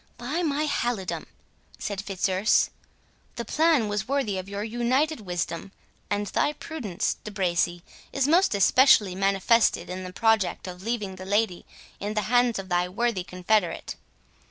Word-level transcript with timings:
"By 0.17 0.41
my 0.41 0.65
halidome," 0.65 1.27
said 1.77 2.01
Fitzurse, 2.01 2.71
"the 3.35 3.45
plan 3.45 3.87
was 3.87 4.07
worthy 4.07 4.39
of 4.39 4.49
your 4.49 4.63
united 4.63 5.19
wisdom! 5.21 5.71
and 6.09 6.25
thy 6.25 6.53
prudence, 6.53 7.17
De 7.23 7.29
Bracy, 7.29 7.83
is 8.11 8.27
most 8.27 8.55
especially 8.55 9.13
manifested 9.13 9.91
in 9.91 10.03
the 10.03 10.11
project 10.11 10.65
of 10.67 10.81
leaving 10.81 11.17
the 11.17 11.25
lady 11.25 11.67
in 11.99 12.15
the 12.15 12.21
hands 12.33 12.57
of 12.57 12.67
thy 12.67 12.89
worthy 12.89 13.23
confederate. 13.23 13.93